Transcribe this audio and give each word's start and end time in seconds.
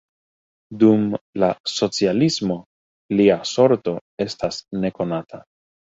Dum 0.83 1.03
la 1.43 1.49
socialismo 1.73 2.57
lia 3.19 3.39
sorto 3.53 3.95
estas 4.29 4.59
nekonata. 4.87 5.43